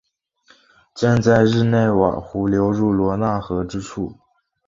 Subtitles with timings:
[0.95, 4.17] 建在日内瓦湖流入罗讷河之处。